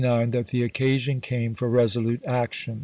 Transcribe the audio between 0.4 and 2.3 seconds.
that the occasion came for resolute